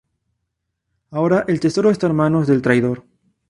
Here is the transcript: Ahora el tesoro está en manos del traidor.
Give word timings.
Ahora 1.11 1.45
el 1.47 1.59
tesoro 1.59 1.91
está 1.91 2.07
en 2.07 2.15
manos 2.15 2.47
del 2.47 2.63
traidor. 2.63 3.03